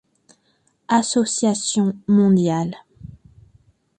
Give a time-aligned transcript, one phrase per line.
[0.89, 2.75] Association mondiale.